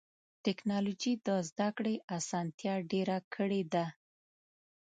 ټکنالوجي 0.45 1.13
د 1.27 1.29
زدهکړې 1.49 1.95
اسانتیا 2.17 2.73
ډېره 2.91 3.17
کړې 3.33 3.61
ده. 3.73 3.85